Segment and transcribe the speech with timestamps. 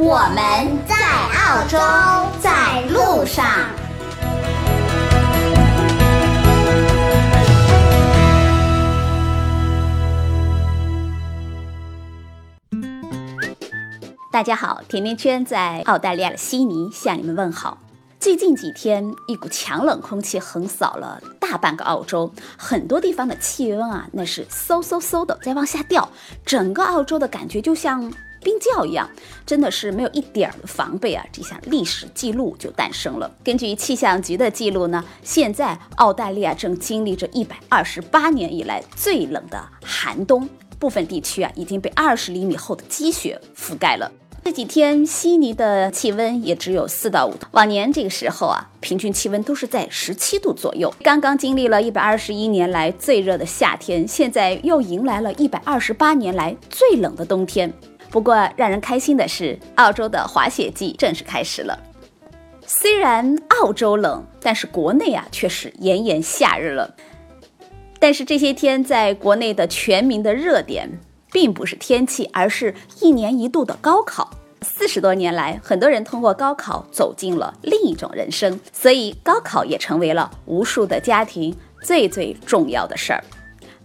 [0.00, 1.76] 我们在澳洲，
[2.40, 3.44] 在路上。
[14.30, 17.78] 大家好，甜甜圈在澳大利亚的悉尼向你们问好。
[18.20, 26.08] 最近几天，一股强冷空气横扫了大半个澳洲，很多地方的气温啊，那是嗖嗖嗖的在往下掉，
[26.46, 28.12] 整个澳洲的感觉就像
[28.42, 29.08] 冰窖一样，
[29.44, 31.24] 真的是没有一点儿的防备啊！
[31.32, 33.30] 这项历史记录就诞生了。
[33.44, 44.10] 根据气象局的记录呢，现在澳大利亚正经历着一百二十八年以来最冷的寒冬，部分地区啊已经被二十厘米厚的积雪覆盖了。
[44.44, 50.94] 这几天悉尼的气温也只有四到五度，往年这个时候啊，平均气温都是在十七度左右。
[51.02, 57.70] 刚刚经历了一百二十一年来最热的夏天，现在又迎来了一百二十八年来最冷的冬天。
[58.10, 61.78] 不过让人开心的是，澳洲的滑雪季正式开始了。
[62.66, 66.94] 虽然澳洲冷，但是国内啊却是炎炎夏日了。
[67.98, 70.88] 但是这些天在国内的全民的热点。
[71.30, 74.30] 并不是天气，而是一年一度的高考。
[74.62, 83.22] 四十多年来，很多人通过高考走进了另一种人生，所以高考也成为了无数的家庭最最重要的事儿。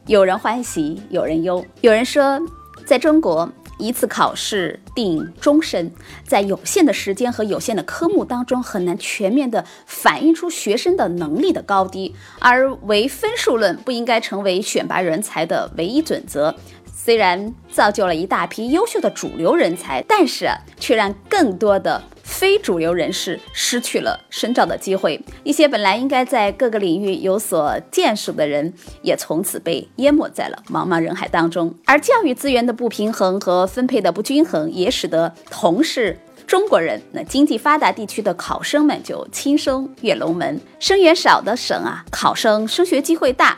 [0.08, 1.64] 有人欢喜，有人忧。
[1.82, 2.40] 有人说，
[2.86, 5.92] 在中国，一次考试定终身，
[6.26, 16.56] 在有限的时间和有限的科目当中，很难全面的反映出学生的能力的高低，而唯分数论不应该成为选拔人才的唯一准则。
[16.96, 20.48] 虽然造就了一大批优秀的主流人才，但是
[20.80, 22.02] 却让更多的
[22.44, 25.18] 非主流人士失去了深造的机会。
[25.46, 31.74] 一些本来应该在各个领域有所建树的人，也从此被淹没在了茫茫人海当中。
[31.86, 43.58] 而教育资源的不平衡和分配的不均衡，也使得同是中国人，那经济发达地区的考生们就轻松跃龙门，生源少的省啊，考生升学机会大。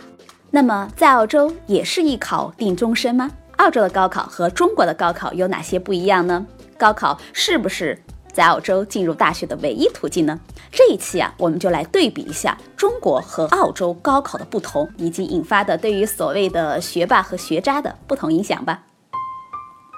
[0.51, 3.31] 那么，在澳洲也是一考定终身吗？
[3.57, 6.45] 澳洲的高考和中国的高考有哪些不一样呢？
[6.77, 7.99] 高考是不是
[8.35, 10.37] 在澳洲进入大学的唯一途径呢？
[10.69, 18.83] 这一期啊，我们就来对比一下中国和澳洲高考的不同，以及引发的对于所谓的学霸和学渣的不同影响吧。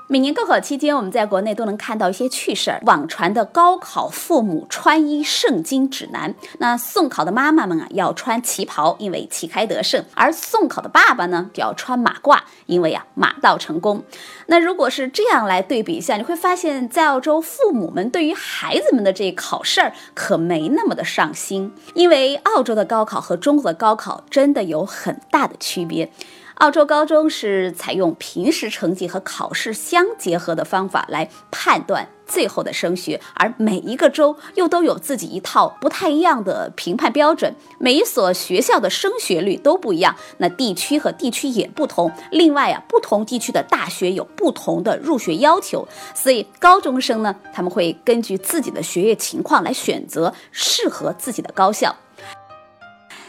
[0.10, 2.82] 每年高考期间，我们在国内都能看到一些趣事儿。
[2.86, 14.02] 网传的高考父母穿衣圣经指南，那送考的妈妈们啊要穿旗袍，因为旗开得胜；而送考的爸爸呢就要穿马褂，因为啊马到成功。
[14.46, 26.10] 那如果是这样来对比一下，你会发现在澳洲，父母们对于孩子们的这考试儿可没那么的上心，因为澳洲的高考和中国的高考真的有很大的区别。
[26.58, 42.12] 澳洲高中是采用平时成绩和考试相结合的方法来判断最后的升学，而每一个州又都有自己一套不太一样的评判标准，每一所学校的升学率都不一样，那地区和地区也不同。
[42.32, 51.96] 另外啊，不同地区的大学有不同的入学要求，所以高中生呢，他们会根据自己的学业情况来选择适合自己的高校。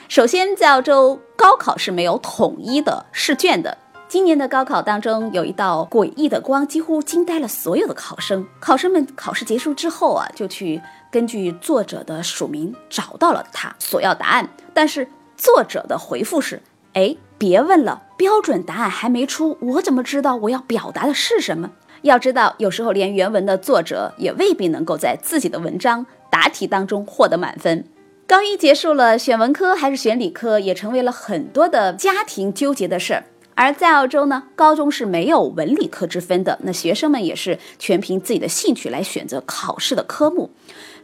[0.09, 3.77] 首先，在澳洲高考是没有统一的试卷的。
[4.09, 8.47] 今年的高考当中，有一道诡异的光，几乎惊呆了所有的考生。
[8.59, 10.81] 考生们考试结束之后啊，就去
[11.11, 14.49] 根据作者的署名找到了他所要答案。
[14.73, 16.63] 但是作者的回复是：
[16.95, 21.71] 哎，别问了，标准答案还没出，我怎么知道我要表达的是什么？
[22.01, 27.85] 要知道，有时候连原文的作者也未必能够在自己的文章答题当中获得满分。
[28.29, 33.25] 高一结束了，选文科还是选理科，也成为了很多的家庭纠结的事儿。
[33.55, 40.51] 而在澳洲呢，高中是没有文理科之分的，那学生们也是全凭自己的兴趣来选择考试的科目。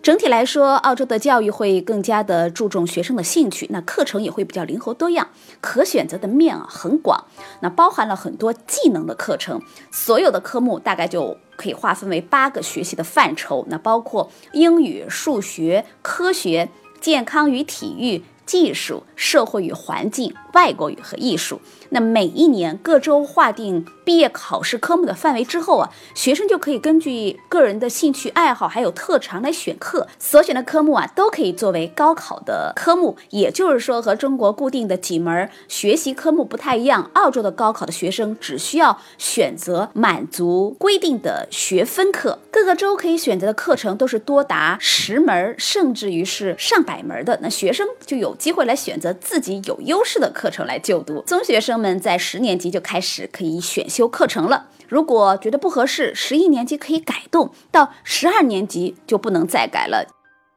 [0.03, 5.27] 整体来说，澳洲的教育会更加的注重学生的兴趣，那课程也会比较灵活多样，
[5.63, 7.25] 可选择的面啊很广，
[7.61, 9.63] 那包含了很多技能的课程。
[9.91, 16.69] 所有的科目大概就可以划分为八个学习的范畴，那包括英语、数学、科学。
[17.05, 21.61] 健康与体育、技术、社会与环境、外国语和艺术。
[21.95, 33.17] 那每一年各州划定毕业考试科目的范围之后啊，学生就可以根据个人的兴趣爱好还有特长来选课，所选的科目啊都可以作为高考的科目。
[33.31, 47.39] 也就是说，和中国固定的几门学习科目不太一样，澳洲的高考的学生只需要选择满足规定的学分课，各个州可以选择的课程都是多达十门，甚至于是上百门的。
[47.41, 51.23] 那学生就有机会来选择自己有优势的课程来就读。
[51.23, 54.69] 中学生们在十年级就开始可以选修课程了。
[54.89, 60.07] 如果觉得不合适，十一年级可以改动，到十二年级就不能再改了。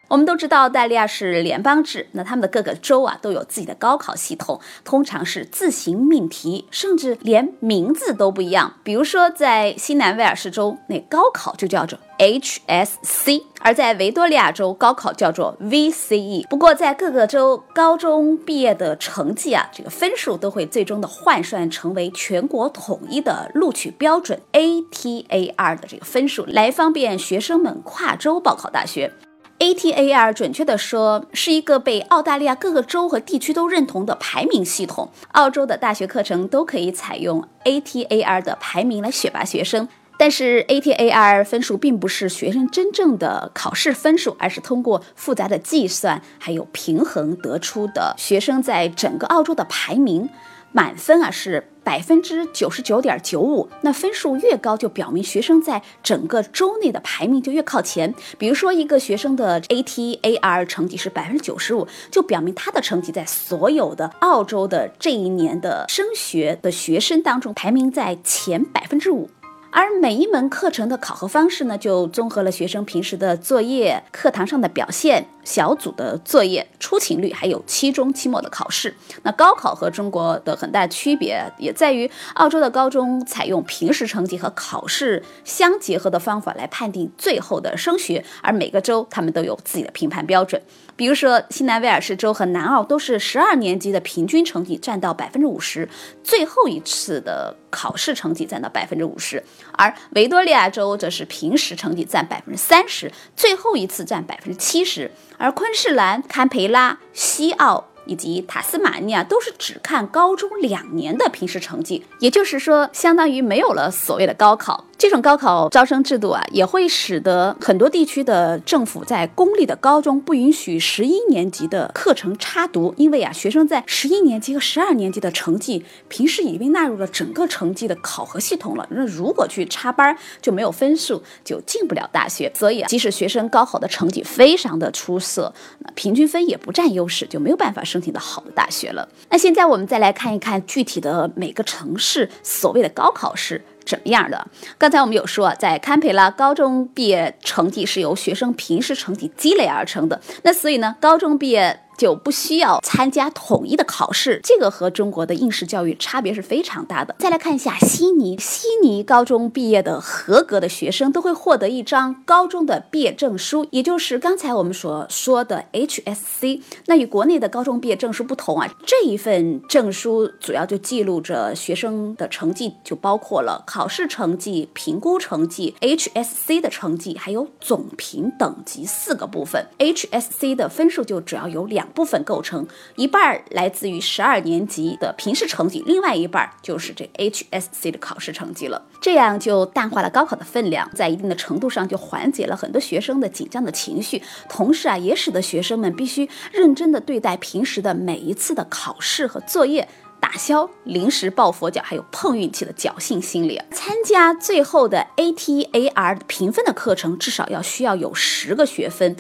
[0.10, 8.76] 我们都知道澳大利亚是联邦制，那他们的各个州啊都有自己的高考系统，通常是自行命题，甚至连名字都不一样。
[8.84, 16.48] 比如说在新南威尔士州，那高考就叫做 HSC，而在维多利亚州高考叫做 VCE。
[16.48, 29.12] 不过在各个州高中毕业的成绩啊，这个分数都会最终的换算成为全国统一的录取标准 ATAR 的这个分数，来方便学生们跨州报考大学。
[29.60, 35.10] ATAR 准确的说是一个被澳大利亚各个州和地区都认同的排名系统。
[35.32, 39.88] 澳洲的大学课程都可以采用 ATAR 的排名来选拔学生，
[40.20, 50.30] 但是 ATAR 分数并不是学生真正的考试分数，而是通过复杂的计算还有平衡得出的学生在整个澳洲的排名。
[50.72, 58.14] 满分啊是百分之九十九点九五，那分数越高，就表明学生在整个州内的排名就越靠前。
[58.38, 69.30] 比如说，一个学生的 ATAR 成绩是百分之九十五，就表明他的成绩在所有的澳洲的这一年的升学的学生当中排名在前百分之五。
[69.78, 78.96] 而每一门课程的考核方式呢，就综合了学生平时的作业、课堂上的表现、小组的作业、出勤率，还有期中、期末的考试。
[79.22, 90.60] 那高考和中国的很大区别也在于，澳洲的高中采用平时成绩和考试相结合的方法来判定最后的升学，而每个州他们都有自己的评判标准。
[90.96, 95.88] 比如说，新南威尔士州和南澳都是十二年级的平均成绩占到百分之五十，
[96.24, 99.44] 最后一次的考试成绩占到百分之五十，
[99.74, 107.86] 而维多利亚州则是平时成绩占百分之三十，最后一次占百分之七十，而昆士兰、堪培拉、西澳。
[108.08, 114.86] 以及塔斯马尼亚都是只看高中两年的平时成绩，也就是说，相当于没有了所谓的高考。
[114.98, 128.88] 这种高考招生制度啊，也会使得很多地区的政府在公立的高中不允许十一年级的课程插读，因为啊，学生在十一年级和十二年级的成绩平时已经纳入了整个成绩的考核系统了。
[128.90, 132.52] 那如果去插班，就没有分数，就进不了大学。
[132.56, 139.08] 所以啊，即使学生高考的成绩非常的出色，那平均分也不占优势，就没有办法升申请到好的大学了。
[139.30, 143.60] 那现在我们再来看一看具体的每个城市所谓的高考是。
[143.88, 144.46] 怎么样的？
[144.78, 150.22] 刚才我们有说，在堪培拉高中毕业成绩是由学生平时成绩积累而成的。
[150.44, 151.80] 那所以呢，高中毕业。
[151.98, 157.16] 就不需要参加统一的考试，这个和中国的应试教育差别是非常大的。
[157.18, 166.62] 再来看一下悉尼，悉尼高中毕业的合格的学生都会获得一张高中的毕业证书，也就是刚才我们所说的 HSC。
[166.86, 179.66] 那与国内的高中毕业证书不同啊，这一份证书主要就记录着学生的成绩，就包括了考试成绩、评估成绩、HSC 的成绩，还有总评等级四个部分。
[179.80, 181.87] HSC 的分数就主要有两。
[181.94, 188.84] 部分构成一半来自于十二年级的平时成绩，另外一半就是这 HSC 的考试成绩了。
[189.02, 199.88] 这样就淡化了高考的分量，在一定的程度上就缓解了很多学生的紧张的情绪，同时啊，也使得学生们必须认真的对待平时的每一次的考试和作业，
[200.20, 203.62] 打消临时抱佛脚还有碰运气的侥幸心理。
[203.72, 209.16] 参加最后的 ATAR 评分的课程，至少要需要有十个学分。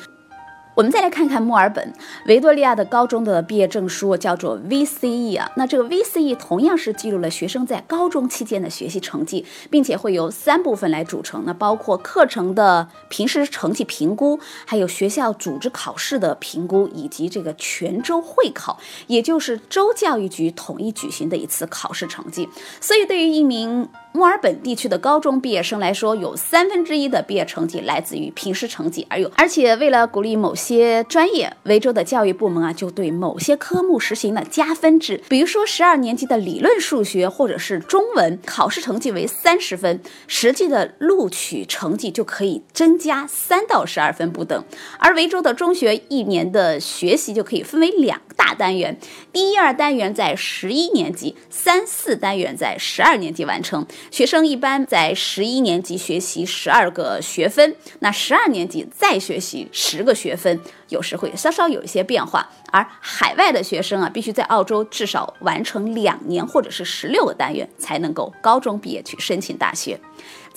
[0.77, 1.91] 我们再来看看墨尔本
[2.27, 5.51] 维多利亚的高中的毕业证书，叫做 VCE 啊。
[5.55, 22.47] 那这个 VCE 同样是记录了学生在高中期间的学习成绩，并且会由三部分来组成，那包括课程的平时成绩评估，还有学校组织考试的评估，以及这个全州会考，也就是州教育局统一举行的一次考试成绩。
[22.79, 35.21] 所以，对于一名墨尔本地区的高中毕业生来说，有三分之一的毕业成绩来自于平时成绩，而有而且为了鼓励某些专业，维州的教育部门啊就对某些科目实行了加分制。
[35.29, 44.65] 比如说，十二年级的理论数学或者是中文考试成绩为三十分，实际的录取成绩就可以增加三到十二分不等。
[44.97, 48.97] 而维州的中学一年的学习就可以分为两大单元，
[49.31, 53.85] 第一二单元在十一年级，三四单元在十二年级完成。
[54.09, 60.59] 学生一般在十一年级学习十二个学分，那十二年级再学习十个学分，
[60.89, 62.49] 有时会稍稍有一些变化。
[62.71, 69.99] 而海外的学生啊，必须在澳洲至少完成两年或者是十六个单元，才能够高中毕业去申请大学。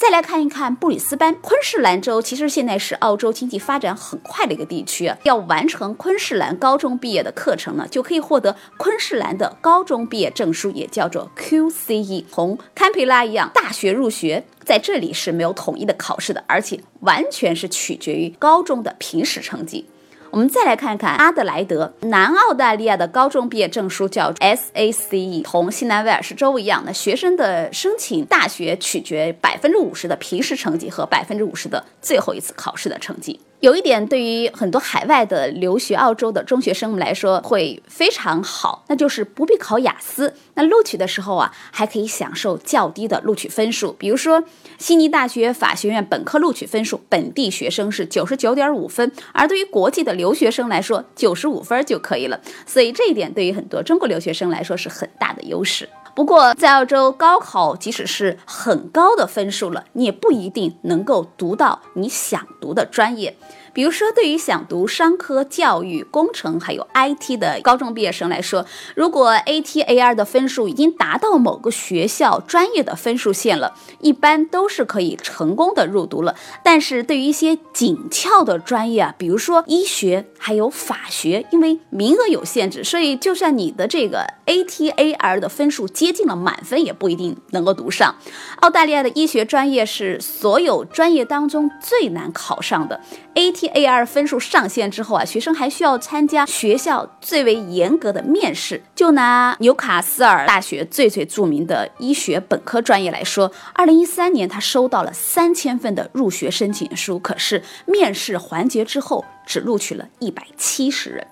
[0.01, 5.13] 再来看一看布里斯班昆士兰州，其实现在是澳洲经济发展很快的一个地区。
[5.25, 12.25] 要完成昆士兰高中毕业的课程呢，就可以获得昆士兰的高中毕业证书，也叫做 QCE。
[12.33, 19.85] 同堪培拉一样，大学入学在这里是没有统一的考试的，而且完全是取决于高中的平时成绩。
[20.33, 33.41] 我们再来看看阿德莱德，南澳大利亚的高中毕业证书叫 SACE，同新南威尔士州一样，那学生的申请大学取决百分之五十的平时成绩和百分之五十的最后一次考试的成绩。
[33.61, 40.35] 有一点对于很多海外的留学澳洲的中学生们来说会非常好，那就是不必考雅思。
[40.55, 43.93] 那录取的时候啊，还可以享受较低的录取分数。
[43.93, 44.43] 比如说，
[44.79, 52.41] 悉尼大学法学院本科录取分数，本地学生是九十九点五分，而对于国际的留学生来说，九十五分就可以了。
[52.65, 55.87] 所以这一点对于很多中国留学生来说是很大的优势。
[56.21, 63.35] 不过，在澳洲高考，即使是很高的分数了，你也不一定能够读到你想读的专业。
[63.73, 76.35] 比如说，对于想读商科、教育、工程还有 IT 的高中毕业生来说，如果 ATAR 的分数已经达到某个学校专业的分数线了，一般都是可以成功的入读了。
[76.65, 88.15] 但是对于一些紧俏的专业啊，比如说医学还有法学，因为名额有限制，所以就算你的这个 ATAR 的分数接近了满分，也不一定能够读上。
[88.61, 93.01] 澳大利亚的医学专业是所有专业当中最难考上的。
[93.35, 98.83] ATAR 分数上线之后啊，学生还需要参加学校最为严格的面试。
[98.95, 111.27] 就拿纽卡斯尔大学最最著名的医学本科专业来说，二零一三年他收到了三千份的入学申请书，可是面试环节之后只录取了一百七十人。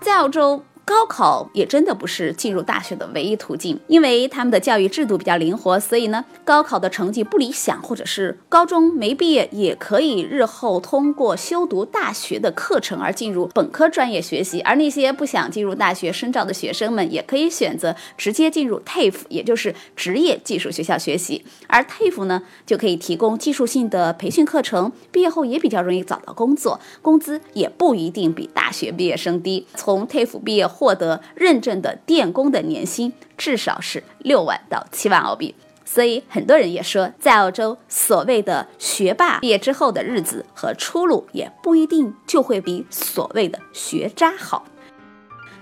[0.00, 0.64] 在澳洲。
[0.86, 14.60] 高考也真的不是进入大学的唯一途径，因为他们的教育制度比较灵活，所以呢，高考的成绩不理想，或者是高中没毕业，也可以日后通过修读大学的课程而进入本科专业学习。
[14.60, 21.44] 而那些不想进入大学深造的学生们，也可以选择直接进入 TAFE，也就是职业技术学校学习。
[21.66, 29.66] 而 TAFE 呢，就可以提供技术性的培训课程，毕业后也比较容易找到工作，工资也不一定比大学毕业生低。
[29.74, 30.64] 从 TAFE 毕业。
[30.76, 35.54] 获得认证的电工的年薪至少是六万到七万澳币，
[35.86, 44.66] 所以很多人也说，在澳洲所谓的学霸毕业之后的日子和出路也不一定就会比所谓的学渣好。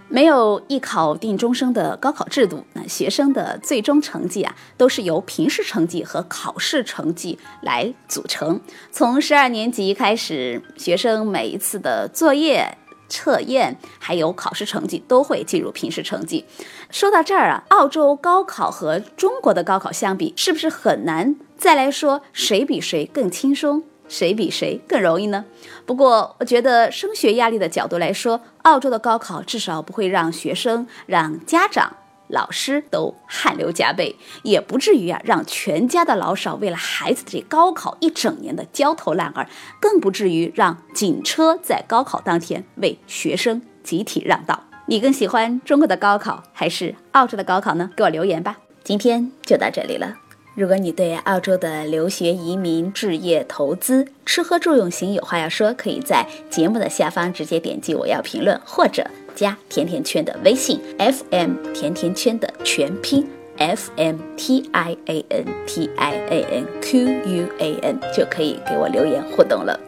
[0.09, 8.61] 没有一考定终生的高考制度，那学生的最终成绩啊，都是由平时成绩和考试成绩来组成。
[8.93, 12.77] 从十二年级开始，学生每一次的作业。
[13.09, 16.45] 测验还有考试成绩都会进入平时成绩。
[16.91, 25.45] 说到这儿啊，澳洲高考和中国的高考相比，是不是很难再来说谁比谁更轻松，谁比谁更容易呢？
[25.87, 31.97] 不过，我觉得升学压力的角度来说，澳洲的高考至少不会让学生、让家长。
[32.29, 39.47] 老师都汗流浃背，也不至于啊让全家的老少为了孩子这高考一整年的焦头烂额，
[39.81, 44.65] 更不至于让警车在高考当天为学生集体让道。
[44.87, 47.91] 你更喜欢中国的高考还是澳洲的高考呢？
[47.97, 48.59] 给我留言吧。
[48.83, 50.17] 今天就到这里了。
[50.55, 59.11] 如果你对澳洲的留学、移民、置业、投资、吃喝住用行有话要说，可以在节目的下方直接点击我要评论，或者。
[59.35, 63.27] 加甜甜圈的微信，FM 甜甜圈的全拼
[63.59, 69.79] ，F M T I A N T I A N Q U A N 就可以给我留言互动了。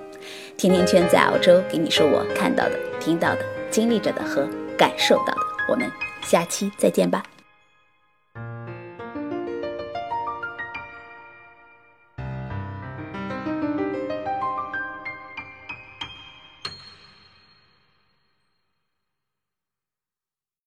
[0.56, 5.40] 甜甜圈在澳洲给你说我看到的、听到的、经历着的和感受到的。
[5.68, 5.90] 我们
[6.22, 7.35] 下期再见吧。